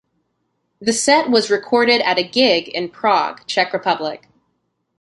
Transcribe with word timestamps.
The 0.79 0.93
set 0.93 1.29
was 1.29 1.51
recorded 1.51 2.01
at 2.01 2.17
a 2.17 2.27
gig 2.27 2.69
in 2.69 2.89
Prague, 2.89 3.45
Czech 3.45 3.71
Republic. 3.71 4.27